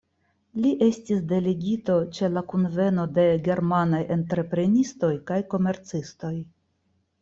[0.61, 6.39] Li estis delegito ĉe la kunveno de germanaj entreprenistoj kaj komercistoj.